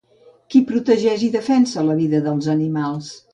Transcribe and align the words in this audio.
Qui 0.53 0.61
protegeix 0.71 1.25
i 1.27 1.29
defensa 1.35 1.85
la 1.91 1.99
vida 2.01 2.23
dels 2.29 2.49
animals? 2.57 3.13